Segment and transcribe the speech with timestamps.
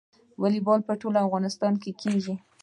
[0.41, 2.35] والیبال په ټول افغانستان کې کیږي.